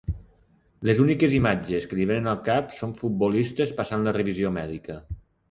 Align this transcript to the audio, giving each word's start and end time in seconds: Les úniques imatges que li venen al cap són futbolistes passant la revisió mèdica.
Les 0.89 1.01
úniques 1.03 1.35
imatges 1.39 1.85
que 1.91 1.99
li 1.99 2.07
venen 2.13 2.31
al 2.31 2.39
cap 2.47 2.73
són 2.79 2.97
futbolistes 3.03 3.75
passant 3.83 4.09
la 4.09 4.17
revisió 4.19 4.55
mèdica. 4.59 4.99